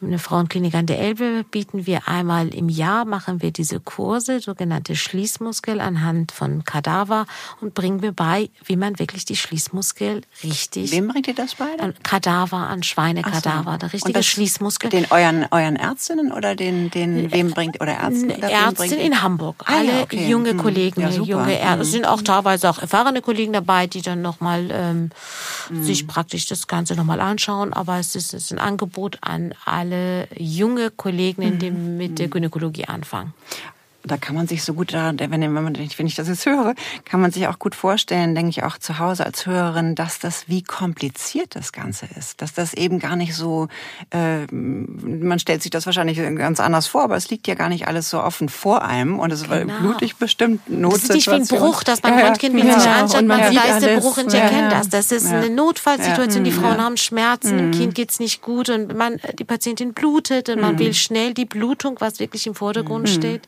in 0.06 0.12
der 0.12 0.20
Frauenklinik 0.20 0.76
an 0.76 0.86
der 0.86 1.00
Elbe 1.00 1.46
bieten 1.50 1.86
wir 1.86 2.08
einmal 2.08 2.54
im 2.54 2.70
Jahr, 2.70 3.06
machen 3.06 3.42
wir 3.42 3.52
diese 3.52 3.80
Kurse, 3.80 4.40
sogenannte 4.40 4.96
Schließmuskel 4.96 5.80
anhand 5.80 6.32
von 6.32 6.64
Kadaver 6.64 7.26
und 7.62 7.74
bringen 7.74 8.02
wir 8.02 8.12
bei, 8.12 8.50
wie 8.66 8.76
man 8.76 9.00
wirklich 9.00 9.26
die 9.26 9.36
Schließmuskel 9.36 10.22
richtig. 10.44 10.92
Wem 10.92 11.08
bringt 11.08 11.28
ihr 11.28 11.36
das 11.36 11.56
bei? 11.56 11.78
An 11.80 11.94
Kadaver, 12.04 12.58
an 12.58 12.84
Schweinekadaver, 12.84 13.74
so. 13.74 13.78
der 13.78 13.94
richtige 13.94 14.24
Schließmuskel. 14.24 14.90
Den 14.90 15.08
euren, 15.10 15.46
euren 15.52 15.76
Ärztinnen 15.76 16.32
oder 16.32 16.56
den, 16.56 16.92
den, 16.92 17.32
wem 17.32 17.52
bringt, 17.52 17.82
oder 17.82 17.98
Ärzten? 17.98 18.30
Ärztin 18.30 19.00
in 19.00 19.22
Hamburg. 19.22 19.64
Ah, 19.66 19.78
Alle 19.78 19.92
ja, 19.92 20.02
okay. 20.02 20.28
junge 20.28 20.52
hm. 20.52 20.58
Kollegen, 20.58 21.02
ja, 21.02 21.10
junge 21.10 21.60
Ärzte. 21.60 21.82
Es 21.82 21.92
sind 21.92 22.06
auch 22.06 22.22
teilweise 22.22 22.70
auch 22.70 22.80
erfahrene 22.80 23.22
Kollegen 23.22 23.54
dabei, 23.54 23.88
die 23.88 24.02
dann 24.02 24.22
nochmal 24.22 24.70
ähm, 24.72 25.10
hm. 25.68 25.84
sich 25.84 26.08
praktisch 26.08 26.48
das 26.48 26.68
Ganze 26.68 26.96
nochmal 26.96 27.20
anschauen. 27.20 27.74
Aber 27.74 28.00
es 28.00 28.16
ist, 28.16 28.34
es 28.34 28.46
ist 28.46 28.52
ein 28.52 28.60
Angebot 28.60 29.18
an 29.22 29.54
alle 29.66 29.93
alle 29.94 30.28
junge 30.38 30.92
Kollegen, 30.92 31.60
die 31.60 31.72
mhm. 31.72 31.98
mit 31.98 32.20
der 32.20 32.28
Gynäkologie 32.28 32.86
anfangen 32.86 33.34
da 34.04 34.18
kann 34.18 34.36
man 34.36 34.48
sich 34.48 34.64
so 34.64 34.74
gut 34.74 34.94
da, 34.94 35.14
wenn, 35.18 35.32
wenn, 35.32 35.54
man, 35.54 35.76
wenn 35.76 36.08
ich 36.08 36.16
das 36.16 36.28
jetzt 36.28 36.46
höre, 36.46 36.76
kann 37.06 37.22
man 37.22 37.32
sich 37.32 37.48
auch 37.48 37.58
gut 37.58 37.74
vorstellen, 37.74 38.36
denke 38.36 38.50
ich 38.50 38.64
auch 38.64 38.78
zu 38.78 39.00
Hause 39.00 39.26
als 39.26 39.46
Hörerin, 39.46 39.96
dass 39.96 40.20
das, 40.20 40.48
wie 40.48 40.62
kompliziert 40.62 41.56
das 41.56 41.72
Ganze 41.72 42.08
ist. 42.18 42.42
Dass 42.42 42.54
das 42.54 42.74
eben 42.74 43.00
gar 43.00 43.16
nicht 43.16 43.34
so, 43.34 43.70
äh, 44.12 44.46
man 44.52 45.40
stellt 45.40 45.62
sich 45.64 45.72
das 45.72 45.86
wahrscheinlich 45.86 46.18
ganz 46.38 46.60
anders 46.60 46.88
vor, 46.88 47.04
aber 47.04 47.16
es 47.16 47.30
liegt 47.30 47.48
ja 47.48 47.56
gar 47.56 47.70
nicht 47.70 47.88
alles 47.88 48.10
so 48.10 48.22
offen 48.22 48.50
vor 48.50 48.84
einem 48.84 49.20
und 49.20 49.32
es 49.32 49.44
genau. 49.44 49.72
war 49.74 49.80
blutig 49.80 50.18
bestimmt 50.18 50.70
Notsituation. 50.70 50.92
Das 50.92 51.04
ist 51.04 51.14
nicht 51.14 51.52
wie 51.52 51.56
ein 51.56 51.62
Bruch, 51.62 51.84
dass 51.84 52.04
man 52.04 52.20
ja, 52.20 52.26
Röntgen 52.26 52.54
mit 52.54 52.66
ja, 52.66 52.80
sich 52.80 52.90
anschaut, 52.90 53.26
man 53.26 53.44
sieht, 53.48 53.58
da 53.58 53.78
ist 53.78 53.86
der 53.86 53.98
Bruch 53.98 54.18
und 54.18 54.34
ich 54.34 54.40
erkenne 54.40 54.70
das. 54.70 54.90
Das 54.90 55.12
ist 55.12 55.28
eine 55.28 55.50
Notfallsituation, 55.50 56.44
die 56.44 56.52
Frauen 56.52 56.82
haben 56.82 56.98
Schmerzen, 56.98 57.58
dem 57.58 57.68
mhm. 57.68 57.72
Kind 57.72 57.96
geht's 57.96 58.20
nicht 58.20 58.42
gut 58.42 58.70
und 58.70 58.96
man, 58.96 59.20
die 59.40 59.46
Patientin 59.46 59.94
blutet 59.94 60.50
und 60.50 60.60
man 60.60 60.76
mhm. 60.76 60.80
will 60.80 60.94
schnell 60.94 61.34
die 61.34 61.46
Blutung, 61.46 61.96
was 62.00 62.20
wirklich 62.20 62.48
im 62.48 62.56
Vordergrund 62.56 63.08
mhm. 63.08 63.14
steht, 63.14 63.42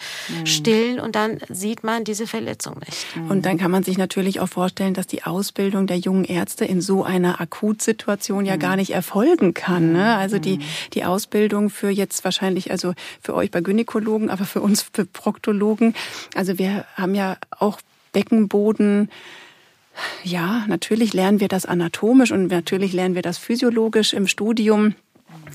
stillen 0.45 0.99
und 0.99 1.15
dann 1.15 1.39
sieht 1.49 1.83
man 1.83 2.03
diese 2.03 2.27
Verletzung 2.27 2.79
nicht. 2.85 3.05
Und 3.29 3.45
dann 3.45 3.57
kann 3.57 3.71
man 3.71 3.83
sich 3.83 3.97
natürlich 3.97 4.39
auch 4.39 4.47
vorstellen, 4.47 4.93
dass 4.93 5.07
die 5.07 5.23
Ausbildung 5.23 5.87
der 5.87 5.97
jungen 5.97 6.25
Ärzte 6.25 6.65
in 6.65 6.81
so 6.81 7.03
einer 7.03 7.41
Akutsituation 7.41 8.45
ja 8.45 8.55
gar 8.55 8.75
nicht 8.75 8.91
erfolgen 8.91 9.53
kann. 9.53 9.93
Ne? 9.93 10.15
Also 10.15 10.39
die, 10.39 10.59
die 10.93 11.03
Ausbildung 11.03 11.69
für 11.69 11.89
jetzt 11.89 12.23
wahrscheinlich, 12.23 12.71
also 12.71 12.93
für 13.21 13.33
euch 13.33 13.51
bei 13.51 13.61
Gynäkologen, 13.61 14.29
aber 14.29 14.45
für 14.45 14.61
uns 14.61 14.85
für 14.93 15.05
Proktologen. 15.05 15.95
Also 16.35 16.57
wir 16.57 16.85
haben 16.95 17.15
ja 17.15 17.37
auch 17.51 17.79
Beckenboden, 18.11 19.09
ja, 20.23 20.65
natürlich 20.67 21.13
lernen 21.13 21.39
wir 21.39 21.47
das 21.47 21.65
anatomisch 21.65 22.31
und 22.31 22.47
natürlich 22.47 22.93
lernen 22.93 23.15
wir 23.15 23.21
das 23.21 23.37
physiologisch 23.37 24.13
im 24.13 24.27
Studium. 24.27 24.95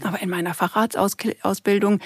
Aber 0.02 0.20
in 0.20 0.30
meiner 0.30 0.54
Facharztausbildung 0.54 2.00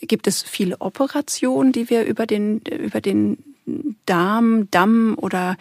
gibt 0.00 0.26
es 0.26 0.42
viele 0.42 0.80
Operationen, 0.80 1.72
die 1.72 1.90
wir 1.90 2.04
über 2.04 2.26
den, 2.26 2.60
über 2.60 3.00
den 3.00 3.38
Darm, 4.06 4.68
Damm 4.70 5.14
oder 5.16 5.56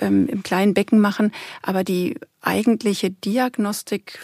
ähm, 0.00 0.28
im 0.28 0.42
kleinen 0.42 0.74
Becken 0.74 1.00
machen. 1.00 1.32
Aber 1.62 1.84
die 1.84 2.18
eigentliche 2.42 3.10
Diagnostik 3.10 4.18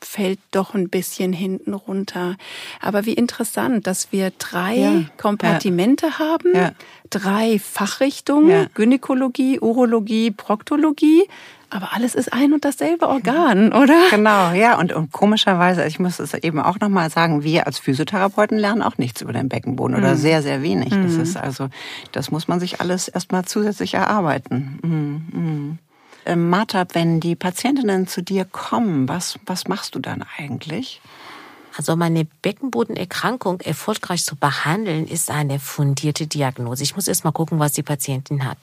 fällt 0.00 0.38
doch 0.50 0.74
ein 0.74 0.90
bisschen 0.90 1.32
hinten 1.32 1.74
runter. 1.74 2.36
Aber 2.80 3.06
wie 3.06 3.14
interessant, 3.14 3.86
dass 3.86 4.12
wir 4.12 4.32
drei 4.38 4.76
ja, 4.76 5.04
Kompartimente 5.16 6.06
ja. 6.06 6.18
haben, 6.18 6.54
ja. 6.54 6.72
drei 7.10 7.58
Fachrichtungen, 7.58 8.68
Gynäkologie, 8.74 9.60
Urologie, 9.60 10.30
Proktologie 10.30 11.24
aber 11.74 11.92
alles 11.92 12.14
ist 12.14 12.32
ein 12.32 12.52
und 12.52 12.64
dasselbe 12.64 13.08
Organ, 13.08 13.72
oder? 13.72 14.00
Genau, 14.10 14.52
ja. 14.52 14.78
Und, 14.78 14.92
und 14.92 15.12
komischerweise, 15.12 15.84
ich 15.86 15.98
muss 15.98 16.18
es 16.18 16.34
eben 16.34 16.60
auch 16.60 16.78
nochmal 16.80 17.10
sagen, 17.10 17.42
wir 17.42 17.66
als 17.66 17.78
Physiotherapeuten 17.78 18.58
lernen 18.58 18.82
auch 18.82 18.98
nichts 18.98 19.20
über 19.20 19.32
den 19.32 19.48
Beckenboden 19.48 19.96
oder 19.96 20.12
mhm. 20.12 20.18
sehr, 20.18 20.42
sehr 20.42 20.62
wenig. 20.62 20.92
Mhm. 20.92 21.04
Das 21.04 21.14
ist 21.14 21.36
also, 21.36 21.68
das 22.12 22.30
muss 22.30 22.48
man 22.48 22.60
sich 22.60 22.80
alles 22.80 23.08
erstmal 23.08 23.44
zusätzlich 23.44 23.94
erarbeiten. 23.94 24.78
Mhm. 24.82 25.40
mhm. 25.40 25.78
Ähm, 26.26 26.48
Martha, 26.48 26.86
wenn 26.94 27.20
die 27.20 27.36
Patientinnen 27.36 28.06
zu 28.06 28.22
dir 28.22 28.46
kommen, 28.46 29.08
was, 29.10 29.38
was 29.44 29.68
machst 29.68 29.94
du 29.94 29.98
dann 29.98 30.24
eigentlich? 30.38 31.02
Also 31.76 31.96
meine 31.96 32.24
Beckenbodenerkrankung 32.24 33.60
erfolgreich 33.60 34.24
zu 34.24 34.36
behandeln, 34.36 35.06
ist 35.06 35.30
eine 35.30 35.58
fundierte 35.58 36.26
Diagnose. 36.26 36.82
Ich 36.84 36.94
muss 36.94 37.08
erst 37.08 37.24
mal 37.24 37.32
gucken, 37.32 37.58
was 37.58 37.72
die 37.72 37.82
Patientin 37.82 38.44
hat. 38.44 38.58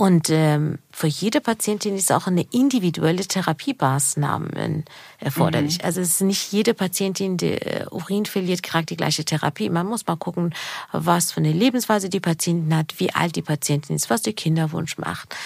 Und 0.00 0.30
ähm, 0.30 0.78
für 0.90 1.08
jede 1.08 1.42
Patientin 1.42 1.94
ist 1.94 2.10
auch 2.10 2.26
eine 2.26 2.46
individuelle 2.52 3.22
Therapiemaßnahme 3.22 4.84
erforderlich. 5.18 5.76
Mhm. 5.76 5.84
Also 5.84 6.00
es 6.00 6.08
ist 6.08 6.20
nicht 6.22 6.50
jede 6.52 6.72
Patientin, 6.72 7.36
die 7.36 7.52
äh, 7.52 7.84
Urin 7.90 8.24
verliert, 8.24 8.62
kriegt 8.62 8.88
die 8.88 8.96
gleiche 8.96 9.26
Therapie. 9.26 9.68
Man 9.68 9.86
muss 9.86 10.06
mal 10.06 10.16
gucken, 10.16 10.54
was 10.90 11.32
für 11.32 11.40
eine 11.40 11.52
Lebensweise 11.52 12.08
die 12.08 12.18
Patientin 12.18 12.74
hat, 12.74 12.94
wie 12.96 13.12
alt 13.12 13.36
die 13.36 13.42
Patientin 13.42 13.94
ist, 13.94 14.08
was 14.08 14.22
der 14.22 14.32
Kinderwunsch 14.32 14.96
macht. 14.96 15.36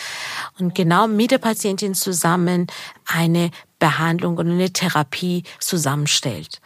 Und 0.61 0.77
genau 0.77 1.09
mit 1.09 1.33
der 1.33 1.39
Patientin 1.39 1.97
zusammen 1.97 2.69
eine 3.07 3.51
Behandlung 3.81 4.37
und 4.37 4.49
eine 4.49 4.73
Therapie 4.73 5.43
zusammenstellt. 5.59 6.61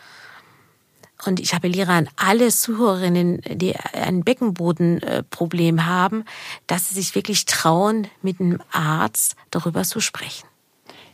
Und 1.27 1.41
ich 1.41 1.55
appelliere 1.55 1.93
an 1.93 2.09
alle 2.17 2.49
Zuhörerinnen, 2.49 3.41
die 3.55 3.75
ein 3.77 4.23
Beckenbodenproblem 4.23 5.87
haben, 5.87 6.25
dass 6.67 6.89
sie 6.89 6.95
sich 6.95 7.15
wirklich 7.15 7.45
trauen, 7.47 8.07
mit 8.23 8.41
einem 8.41 8.63
Arzt 8.71 9.35
darüber 9.51 9.83
zu 9.83 10.01
sprechen. 10.01 10.47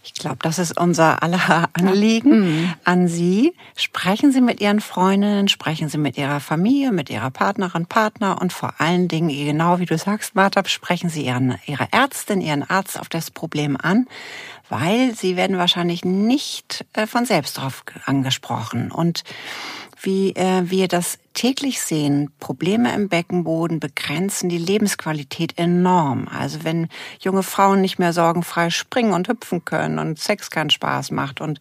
Ich 0.06 0.12
glaube, 0.12 0.36
das 0.42 0.58
ist 0.58 0.78
unser 0.78 1.22
aller 1.22 1.70
Anliegen 1.72 2.40
mhm. 2.40 2.74
an 2.84 3.08
Sie. 3.08 3.54
Sprechen 3.74 4.32
Sie 4.32 4.42
mit 4.42 4.60
Ihren 4.60 4.80
Freundinnen, 4.80 5.48
sprechen 5.48 5.88
Sie 5.88 5.96
mit 5.96 6.18
Ihrer 6.18 6.40
Familie, 6.40 6.92
mit 6.92 7.08
Ihrer 7.08 7.30
Partnerin, 7.30 7.86
Partner 7.86 8.40
und 8.40 8.52
vor 8.52 8.74
allen 8.78 9.08
Dingen, 9.08 9.30
genau 9.30 9.78
wie 9.78 9.86
du 9.86 9.96
sagst, 9.96 10.34
Martha, 10.34 10.62
sprechen 10.66 11.08
Sie 11.08 11.24
Ihren, 11.24 11.56
Ihre 11.66 11.88
Ärztin, 11.90 12.42
Ihren 12.42 12.68
Arzt 12.68 13.00
auf 13.00 13.08
das 13.08 13.30
Problem 13.30 13.78
an, 13.80 14.06
weil 14.68 15.14
Sie 15.14 15.36
werden 15.36 15.58
wahrscheinlich 15.58 16.04
nicht 16.04 16.84
äh, 16.92 17.06
von 17.06 17.24
selbst 17.24 17.58
darauf 17.58 17.84
angesprochen. 18.06 18.90
Und 18.90 19.24
wie 20.04 20.34
äh, 20.36 20.62
wir 20.70 20.88
das 20.88 21.18
täglich 21.34 21.80
sehen, 21.80 22.30
Probleme 22.38 22.94
im 22.94 23.08
Beckenboden 23.08 23.80
begrenzen 23.80 24.48
die 24.48 24.58
Lebensqualität 24.58 25.58
enorm. 25.58 26.28
Also 26.28 26.62
wenn 26.62 26.88
junge 27.20 27.42
Frauen 27.42 27.80
nicht 27.80 27.98
mehr 27.98 28.12
sorgenfrei 28.12 28.70
springen 28.70 29.12
und 29.12 29.28
hüpfen 29.28 29.64
können 29.64 29.98
und 29.98 30.18
Sex 30.18 30.50
keinen 30.50 30.70
Spaß 30.70 31.10
macht 31.10 31.40
und 31.40 31.58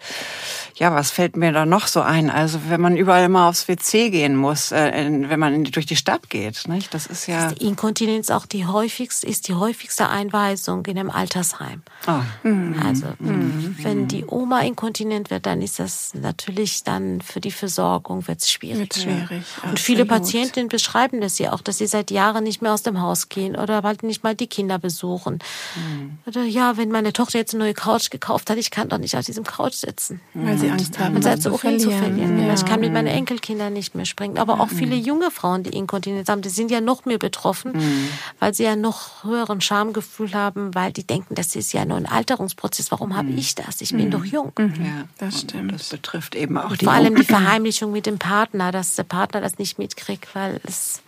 ja, 0.76 0.94
was 0.94 1.10
fällt 1.10 1.36
mir 1.36 1.52
da 1.52 1.66
noch 1.66 1.88
so 1.88 2.02
ein? 2.02 2.30
Also 2.30 2.60
wenn 2.70 2.82
man 2.82 2.96
überall 2.96 3.26
immer 3.26 3.48
aufs 3.48 3.68
WC 3.68 4.12
gehen 4.12 4.36
muss, 4.36 4.72
äh, 4.72 5.10
wenn 5.10 5.40
man 5.40 5.64
durch 5.64 5.88
die 5.88 5.96
Stadt 5.96 6.30
geht, 6.30 6.68
nicht? 6.68 6.94
Das 6.94 7.08
ist 7.08 7.28
ja. 7.28 7.52
Die 7.52 7.66
Inkontinenz 7.66 8.30
auch 8.30 8.46
die 8.46 8.68
häufigste, 8.68 9.26
ist 9.26 9.48
die 9.48 9.56
häufigste 9.56 10.10
Einweisung 10.10 10.86
in 10.86 11.00
einem 11.00 11.10
Altersheim. 11.10 11.82
Oh. 12.08 12.48
Mhm. 12.48 12.80
Also 12.94 13.14
mhm. 13.20 13.76
wenn 13.82 14.08
die 14.08 14.26
Oma 14.26 14.62
inkontinent 14.62 15.30
wird, 15.30 15.46
dann 15.46 15.62
ist 15.62 15.80
das 15.80 16.14
natürlich 16.14 16.84
dann 16.84 17.22
für 17.22 17.40
die 17.40 17.52
Versorgung 17.52 18.28
wird's 18.28 18.52
schwierig. 18.52 18.80
Wird 18.80 18.96
schwierig. 18.96 19.44
Und 19.64 19.80
viele 19.80 20.06
Patientinnen 20.06 20.70
beschreiben 20.70 21.22
das 21.22 21.40
ja 21.40 21.54
auch, 21.54 21.62
dass 21.62 21.78
sie 21.80 21.88
seit 21.88 22.12
Jahren 22.12 22.44
nicht 22.44 22.62
mehr 22.62 22.74
aus 22.74 22.84
dem 22.84 23.02
Haus 23.02 23.30
gehen 23.30 23.56
oder 23.56 23.82
bald 23.82 24.04
nicht 24.04 24.24
mal 24.24 24.36
die 24.36 24.48
Kinder 24.48 24.80
besuchen. 24.80 25.40
Mhm. 25.76 26.18
Oder 26.26 26.44
ja, 26.44 26.78
wenn 26.78 26.90
meine 26.90 27.14
Tochter 27.14 27.40
jetzt 27.40 27.54
eine 27.54 27.64
neue 27.64 27.74
Couch 27.74 28.10
gekauft 28.10 28.50
hat, 28.50 28.58
ich 28.58 28.72
kann 28.72 28.90
doch 28.90 28.98
nicht 28.98 29.16
auf 29.16 29.26
diesem 29.26 29.44
Couch 29.44 29.74
sitzen. 29.74 30.22
Weil 30.34 30.58
sie 30.58 30.70
Angst 30.70 31.00
haben, 31.00 31.16
und 31.16 31.24
zu 31.24 31.58
verlieren. 31.58 31.80
Zu 31.80 31.92
verlieren. 31.92 32.46
Ja. 32.46 32.54
Ich 32.54 32.66
kann 32.66 32.80
mit 32.80 32.94
meinen 32.94 33.08
Enkelkindern 33.08 33.74
nicht 33.74 33.96
mehr 33.96 34.06
springen. 34.06 34.38
Aber 34.38 34.60
auch 34.60 34.72
mhm. 34.72 34.76
viele 34.76 34.96
junge 34.96 35.32
Frauen, 35.32 35.64
die 35.64 35.72
Inkontinenz 35.72 36.30
haben, 36.30 36.42
die 36.42 36.50
sind 36.50 36.72
ja 36.72 36.82
noch 36.82 37.06
mehr 37.06 37.18
betroffen, 37.18 37.74
mhm. 37.74 38.10
weil 38.40 38.54
sie 38.54 38.64
ja 38.64 38.76
noch 38.76 39.24
höheren 39.24 39.62
Schamgefühl 39.62 40.34
haben, 40.34 40.76
weil 40.76 40.92
die 40.92 41.06
denken, 41.06 41.36
das 41.36 41.56
ist 41.56 41.74
ja 41.74 41.86
nur 41.86 41.98
ein 41.98 42.06
Alterungsprozess. 42.06 42.83
Warum 42.92 43.16
habe 43.16 43.30
mhm. 43.30 43.38
ich 43.38 43.56
das? 43.56 43.82
Ich 43.82 43.92
bin 43.92 44.06
mhm. 44.06 44.12
doch 44.12 44.26
jung. 44.26 44.52
Mhm. 44.58 44.86
Ja, 44.86 45.04
das 45.18 45.42
stimmt. 45.42 45.74
Das 45.74 45.90
betrifft 45.90 46.36
eben 46.36 46.58
auch 46.58 46.76
die 46.76 46.86
Vor 46.86 46.94
allem 46.94 47.16
die 47.16 47.24
Verheimlichung 47.24 47.92
mit 47.92 48.06
dem 48.06 48.20
Partner, 48.20 48.72
dass 48.72 48.96
der 48.96 49.04
Partner 49.04 49.42
das 49.42 49.58
nicht 49.58 49.80
mitkriegt, 49.80 50.34
weil 50.36 50.60
es 50.64 51.02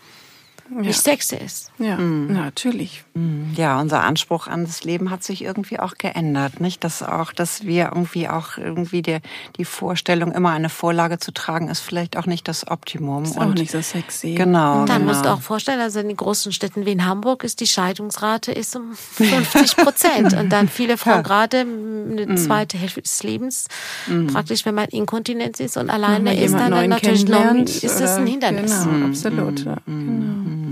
wie 0.69 0.93
sexy 0.93 1.35
ist. 1.35 1.71
Ja, 1.77 1.97
mhm. 1.97 2.33
natürlich. 2.33 3.03
Mhm. 3.13 3.53
Ja, 3.55 3.79
unser 3.79 4.01
Anspruch 4.01 4.47
an 4.47 4.65
das 4.65 4.83
Leben 4.83 5.11
hat 5.11 5.23
sich 5.23 5.43
irgendwie 5.43 5.79
auch 5.79 5.95
geändert, 5.95 6.59
nicht? 6.59 6.83
Dass 6.83 7.03
auch, 7.03 7.31
dass 7.31 7.65
wir 7.65 7.91
irgendwie 7.93 8.27
auch 8.27 8.57
irgendwie 8.57 9.01
die, 9.01 9.19
die 9.57 9.65
Vorstellung, 9.65 10.31
immer 10.31 10.51
eine 10.51 10.69
Vorlage 10.69 11.19
zu 11.19 11.31
tragen, 11.31 11.69
ist 11.69 11.81
vielleicht 11.81 12.17
auch 12.17 12.25
nicht 12.25 12.47
das 12.47 12.67
Optimum. 12.67 13.23
Ist 13.23 13.37
auch 13.37 13.53
nicht 13.53 13.71
so 13.71 13.81
sexy. 13.81 14.33
Genau. 14.33 14.81
Und 14.81 14.89
dann 14.89 15.01
genau. 15.01 15.13
musst 15.13 15.25
du 15.25 15.29
auch 15.29 15.41
vorstellen, 15.41 15.79
also 15.79 15.99
in 15.99 16.07
den 16.07 16.17
großen 16.17 16.51
Städten 16.51 16.85
wie 16.85 16.91
in 16.91 17.05
Hamburg 17.05 17.43
ist 17.43 17.59
die 17.59 17.67
Scheidungsrate 17.67 18.51
ist 18.51 18.75
um 18.75 18.93
50 18.93 19.77
Prozent. 19.77 20.33
Und 20.39 20.49
dann 20.49 20.67
viele 20.67 20.97
Frauen 20.97 21.23
gerade 21.23 21.59
eine 21.59 22.25
mhm. 22.27 22.37
zweite 22.37 22.77
Hälfte 22.77 23.01
des 23.01 23.23
Lebens, 23.23 23.67
mhm. 24.07 24.27
praktisch, 24.27 24.65
wenn 24.65 24.75
man 24.75 24.87
Inkontinenz 24.89 25.59
ist 25.59 25.77
und 25.77 25.89
alleine 25.89 26.39
ist, 26.39 26.53
dann, 26.53 26.71
dann 26.71 26.89
natürlich 26.89 27.27
noch, 27.27 27.53
ist 27.55 27.83
das 27.83 28.17
ein 28.17 28.27
Hindernis. 28.27 28.83
Genau, 28.83 29.07
absolut. 29.07 29.65
Ja. 29.65 29.77
Genau. 29.85 30.64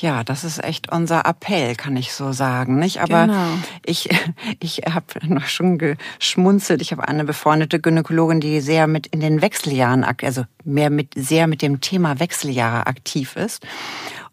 Ja, 0.00 0.22
das 0.22 0.44
ist 0.44 0.62
echt 0.62 0.92
unser 0.92 1.26
Appell, 1.26 1.74
kann 1.74 1.96
ich 1.96 2.12
so 2.12 2.32
sagen, 2.32 2.78
nicht? 2.78 3.00
Aber 3.00 3.26
genau. 3.26 3.48
ich, 3.84 4.08
ich 4.60 4.82
habe 4.88 5.04
noch 5.26 5.46
schon 5.46 5.78
geschmunzelt. 5.78 6.82
Ich 6.82 6.92
habe 6.92 7.08
eine 7.08 7.24
befreundete 7.24 7.80
Gynäkologin, 7.80 8.40
die 8.40 8.60
sehr 8.60 8.86
mit 8.86 9.08
in 9.08 9.20
den 9.20 9.42
Wechseljahren, 9.42 10.04
also 10.04 10.44
mehr 10.64 10.90
mit 10.90 11.14
sehr 11.16 11.48
mit 11.48 11.62
dem 11.62 11.80
Thema 11.80 12.20
Wechseljahre 12.20 12.86
aktiv 12.86 13.34
ist. 13.34 13.66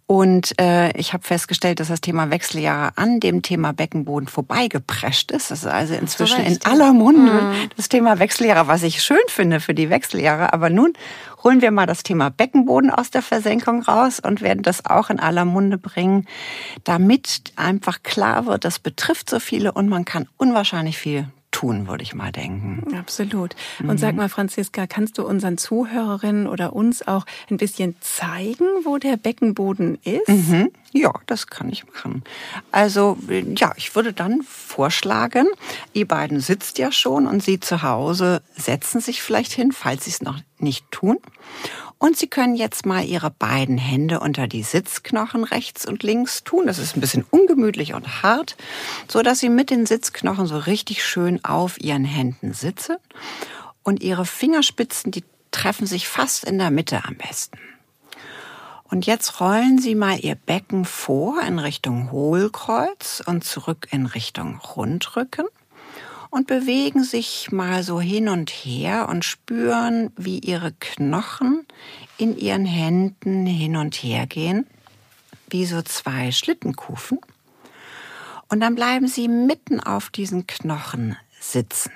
Und 0.08 0.54
äh, 0.62 0.96
ich 0.98 1.14
habe 1.14 1.24
festgestellt, 1.24 1.80
dass 1.80 1.88
das 1.88 2.00
Thema 2.00 2.30
Wechseljahre 2.30 2.96
an 2.96 3.20
dem 3.20 3.42
Thema 3.42 3.74
Beckenboden 3.74 4.28
vorbeigeprescht 4.28 5.32
ist. 5.32 5.50
Das 5.50 5.64
ist 5.64 5.68
also 5.68 5.96
inzwischen 5.96 6.46
in 6.46 6.60
aller 6.64 6.94
Munde 6.94 7.32
mhm. 7.32 7.70
das 7.76 7.90
Thema 7.90 8.20
Wechseljahre, 8.20 8.68
was 8.68 8.84
ich 8.84 9.02
schön 9.02 9.18
finde 9.28 9.60
für 9.60 9.74
die 9.74 9.90
Wechseljahre. 9.90 10.54
Aber 10.54 10.70
nun 10.70 10.94
holen 11.44 11.62
wir 11.62 11.72
mal 11.72 11.88
das 11.88 12.04
Thema 12.04 12.30
Beckenboden 12.30 12.92
aus 12.92 13.10
der 13.10 13.24
Versenkung 13.24 13.82
raus 13.82 14.20
und 14.20 14.42
werden 14.42 14.62
das 14.62 14.86
auch 14.86 15.10
in 15.10 15.20
aller 15.20 15.46
Munde 15.46 15.80
bringen, 15.80 16.28
damit 16.84 17.54
einfach 17.56 18.04
klar 18.04 18.46
wird, 18.46 18.64
das 18.64 18.78
betrifft 18.78 19.30
so 19.30 19.40
viele 19.40 19.72
und 19.72 19.90
man 19.90 20.06
kann 20.06 20.28
unwahrscheinlich 20.38 21.00
viel 21.00 21.28
tun, 21.66 21.88
würde 21.88 22.04
ich 22.04 22.14
mal 22.14 22.32
denken. 22.32 22.84
Absolut. 22.96 23.56
Und 23.80 23.88
mhm. 23.88 23.98
sag 23.98 24.16
mal, 24.16 24.30
Franziska, 24.30 24.86
kannst 24.88 25.18
du 25.18 25.26
unseren 25.26 25.58
Zuhörerinnen 25.58 26.48
oder 26.48 26.74
uns 26.74 27.08
auch 27.08 27.26
ein 27.50 27.58
bisschen 27.58 27.96
zeigen, 28.02 28.66
wo 28.84 28.98
der 28.98 29.18
Beckenboden 29.18 29.98
ist? 30.04 30.28
Mhm. 30.28 30.72
Ja, 30.92 31.12
das 31.26 31.48
kann 31.48 31.70
ich 31.70 31.86
machen. 31.88 32.24
Also, 32.72 33.18
ja, 33.56 33.74
ich 33.78 33.96
würde 33.96 34.14
dann 34.14 34.42
vorschlagen, 34.44 35.48
ihr 35.94 36.08
beiden 36.08 36.40
sitzt 36.40 36.78
ja 36.78 36.92
schon 36.92 37.28
und 37.28 37.44
Sie 37.44 37.60
zu 37.60 37.82
Hause 37.82 38.42
setzen 38.56 39.02
sich 39.02 39.22
vielleicht 39.22 39.52
hin, 39.52 39.72
falls 39.72 40.06
Sie 40.06 40.12
es 40.12 40.22
noch 40.22 40.40
nicht 40.60 40.90
tun. 40.92 41.18
Und 41.98 42.18
Sie 42.18 42.28
können 42.28 42.56
jetzt 42.56 42.86
mal 42.86 43.06
Ihre 43.06 43.32
beiden 43.32 43.78
Hände 43.78 44.20
unter 44.20 44.48
die 44.48 44.64
Sitzknochen 44.64 45.44
rechts 45.44 45.86
und 45.86 46.04
links 46.04 46.44
tun. 46.44 46.68
Das 46.68 46.78
ist 46.78 46.96
ein 46.96 47.02
bisschen 47.02 47.26
ungemütlich 47.30 47.94
und 47.94 48.22
hart, 48.22 48.58
so 49.08 49.22
dass 49.22 49.40
Sie 49.40 49.50
mit 49.50 49.70
den 49.70 49.86
Sitzknochen 49.86 50.46
so 50.46 50.58
richtig 50.58 51.06
schön 51.06 51.44
auf 51.46 51.80
Ihren 51.80 52.06
Händen 52.06 52.54
sitzen. 52.54 52.98
Und 53.84 54.04
Ihre 54.04 54.26
Fingerspitzen, 54.26 55.12
die 55.12 55.24
treffen 55.52 55.88
sich 55.88 56.08
fast 56.08 56.44
in 56.44 56.58
der 56.58 56.72
Mitte 56.72 57.06
am 57.06 57.16
besten. 57.16 57.58
Und 58.84 59.06
jetzt 59.06 59.40
rollen 59.40 59.80
Sie 59.80 59.96
mal 59.96 60.20
Ihr 60.20 60.36
Becken 60.36 60.86
vor 60.86 61.42
in 61.42 61.60
Richtung 61.60 62.12
Hohlkreuz 62.12 63.24
und 63.26 63.44
zurück 63.44 63.88
in 63.92 64.06
Richtung 64.06 64.60
Rundrücken 64.60 65.46
und 66.36 66.48
bewegen 66.48 67.06
sich 67.06 67.54
mal 67.54 67.82
so 67.82 68.02
hin 68.02 68.28
und 68.28 68.50
her 68.50 69.08
und 69.08 69.24
spüren, 69.24 70.12
wie 70.18 70.40
ihre 70.40 70.74
Knochen 70.74 71.66
in 72.18 72.38
ihren 72.38 72.66
Händen 72.66 73.46
hin 73.46 73.78
und 73.78 73.96
her 73.96 74.28
gehen, 74.28 74.68
wie 75.50 75.66
so 75.66 75.82
zwei 75.82 76.34
Schlittenkufen. 76.34 77.20
Und 78.50 78.60
dann 78.60 78.76
bleiben 78.76 79.08
sie 79.08 79.30
mitten 79.30 79.80
auf 79.80 80.10
diesen 80.10 80.46
Knochen 80.46 81.16
sitzen. 81.40 81.94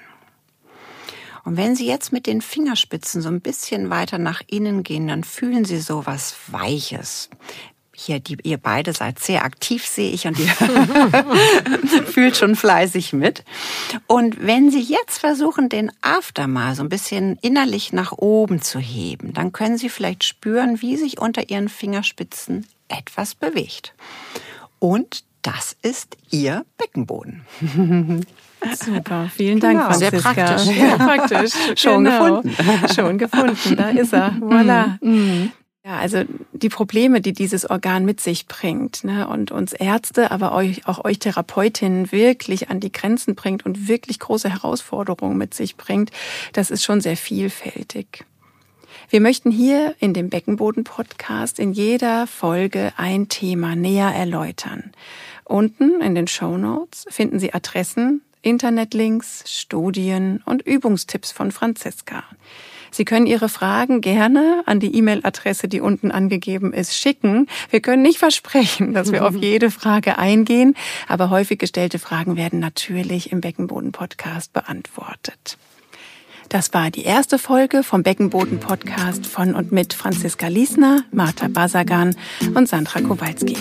Und 1.43 1.57
wenn 1.57 1.75
Sie 1.75 1.87
jetzt 1.87 2.13
mit 2.13 2.25
den 2.25 2.41
Fingerspitzen 2.41 3.21
so 3.21 3.27
ein 3.27 3.41
bisschen 3.41 3.89
weiter 3.89 4.19
nach 4.19 4.41
innen 4.47 4.83
gehen, 4.83 5.07
dann 5.07 5.25
fühlen 5.25 5.65
Sie 5.65 5.79
so 5.79 6.05
was 6.05 6.35
Weiches, 6.47 7.29
hier, 7.99 8.19
die, 8.19 8.37
ihr 8.43 8.57
beide 8.57 8.93
seid 8.93 9.19
sehr 9.19 9.43
aktiv, 9.43 9.85
sehe 9.85 10.11
ich, 10.11 10.25
und 10.25 10.39
ihr 10.39 10.47
fühlt 12.05 12.37
schon 12.37 12.55
fleißig 12.55 13.13
mit. 13.13 13.43
Und 14.07 14.45
wenn 14.45 14.71
Sie 14.71 14.81
jetzt 14.81 15.19
versuchen, 15.19 15.69
den 15.69 15.91
After 16.01 16.47
mal 16.47 16.75
so 16.75 16.83
ein 16.83 16.89
bisschen 16.89 17.37
innerlich 17.41 17.93
nach 17.93 18.13
oben 18.13 18.61
zu 18.61 18.79
heben, 18.79 19.33
dann 19.33 19.51
können 19.51 19.77
Sie 19.77 19.89
vielleicht 19.89 20.23
spüren, 20.23 20.81
wie 20.81 20.95
sich 20.97 21.19
unter 21.19 21.49
Ihren 21.49 21.69
Fingerspitzen 21.69 22.65
etwas 22.87 23.35
bewegt. 23.35 23.93
Und 24.79 25.23
das 25.41 25.75
ist 25.81 26.17
Ihr 26.31 26.65
Beckenboden. 26.77 27.45
Super, 28.73 29.29
vielen 29.33 29.59
Dank, 29.59 29.79
genau. 29.79 29.91
Franziska. 29.91 30.57
Sehr 30.57 30.57
praktisch. 30.57 30.75
Sehr 30.75 30.97
praktisch. 30.97 31.51
Schon 31.81 32.03
genau. 32.03 32.41
gefunden. 32.41 32.93
Schon 32.93 33.17
gefunden, 33.17 33.75
da 33.77 33.89
ist 33.89 34.13
er. 34.13 34.33
Voilà. 34.41 34.97
Mhm. 35.01 35.51
Ja, 35.85 35.97
also 35.97 36.23
die 36.51 36.67
Probleme, 36.67 37.21
die 37.21 37.31
dieses 37.31 37.69
Organ 37.69 38.03
mit 38.03 38.19
sich 38.19 38.47
bringt 38.47 39.05
ne, 39.05 39.27
und 39.29 39.51
uns 39.51 39.71
Ärzte, 39.71 40.29
aber 40.29 40.53
euch, 40.53 40.85
auch 40.87 41.05
euch 41.05 41.19
Therapeutinnen 41.19 42.11
wirklich 42.11 42.69
an 42.69 42.81
die 42.81 42.91
Grenzen 42.91 43.33
bringt 43.35 43.65
und 43.65 43.87
wirklich 43.87 44.19
große 44.19 44.49
Herausforderungen 44.49 45.37
mit 45.37 45.53
sich 45.53 45.77
bringt, 45.77 46.11
das 46.51 46.69
ist 46.69 46.83
schon 46.83 46.99
sehr 46.99 47.15
vielfältig. 47.15 48.25
Wir 49.09 49.21
möchten 49.21 49.51
hier 49.51 49.95
in 49.99 50.13
dem 50.13 50.29
Beckenboden-Podcast 50.29 51.59
in 51.59 51.71
jeder 51.71 52.27
Folge 52.27 52.91
ein 52.97 53.29
Thema 53.29 53.75
näher 53.75 54.13
erläutern. 54.13 54.91
Unten 55.45 56.01
in 56.01 56.13
den 56.13 56.27
Show 56.27 56.57
Notes 56.57 57.05
finden 57.09 57.39
Sie 57.39 57.53
Adressen, 57.53 58.21
Internetlinks, 58.41 59.45
Studien 59.47 60.43
und 60.45 60.61
Übungstipps 60.61 61.31
von 61.31 61.51
Franziska. 61.51 62.23
Sie 62.91 63.05
können 63.05 63.25
Ihre 63.25 63.49
Fragen 63.49 64.01
gerne 64.01 64.63
an 64.65 64.79
die 64.79 64.95
E-Mail-Adresse, 64.95 65.67
die 65.67 65.81
unten 65.81 66.11
angegeben 66.11 66.73
ist, 66.73 66.95
schicken. 66.95 67.47
Wir 67.69 67.81
können 67.81 68.01
nicht 68.01 68.19
versprechen, 68.19 68.93
dass 68.93 69.11
wir 69.11 69.25
auf 69.25 69.35
jede 69.41 69.71
Frage 69.71 70.17
eingehen, 70.17 70.75
aber 71.07 71.29
häufig 71.29 71.59
gestellte 71.59 71.99
Fragen 71.99 72.35
werden 72.35 72.59
natürlich 72.59 73.31
im 73.31 73.41
Beckenboden-Podcast 73.41 74.53
beantwortet. 74.53 75.57
Das 76.49 76.73
war 76.73 76.89
die 76.89 77.03
erste 77.03 77.37
Folge 77.37 77.83
vom 77.83 78.01
Beckenboden-Podcast 78.01 79.27
von 79.27 79.53
und 79.53 79.71
mit 79.71 79.93
Franziska 79.93 80.47
Liesner, 80.47 81.03
Martha 81.11 81.47
Basagan 81.47 82.15
und 82.55 82.67
Sandra 82.67 83.01
Kowalski. 83.01 83.55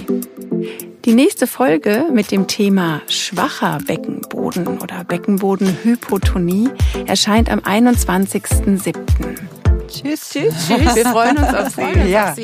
Die 1.04 1.14
nächste 1.14 1.46
Folge 1.46 2.06
mit 2.12 2.30
dem 2.30 2.46
Thema 2.48 3.00
schwacher 3.08 3.78
Beckenboden 3.86 4.78
oder 4.78 5.04
Beckenbodenhypotonie 5.04 6.70
erscheint 7.06 7.50
am 7.50 7.60
21.07. 7.60 8.94
Tschüss, 9.88 10.30
tschüss, 10.30 10.54
tschüss. 10.66 10.94
Wir 10.96 11.06
freuen 11.06 11.38
uns 11.38 11.54
auf 11.54 11.68
Sie. 11.74 12.10
Ja. 12.10 12.34